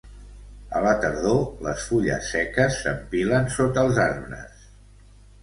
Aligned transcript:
A 0.77 0.79
la 0.85 0.93
tardor 1.03 1.37
les 1.65 1.83
fulles 1.89 2.31
seques 2.37 2.79
s'empilen 2.81 3.53
sota 3.59 3.85
els 3.87 4.03
arbres. 4.09 4.67